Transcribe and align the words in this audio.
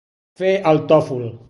Fer 0.41 0.51
el 0.71 0.83
tòfol. 0.93 1.25